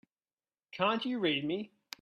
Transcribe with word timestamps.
Can't 0.71 1.05
you 1.05 1.19
read 1.19 1.45
me? 1.45 1.69